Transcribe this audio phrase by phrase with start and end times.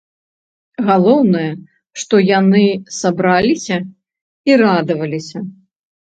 [0.87, 1.49] Галоўнае,
[2.05, 2.63] што яны
[3.01, 3.77] сабраліся
[4.53, 5.37] і радаваліся.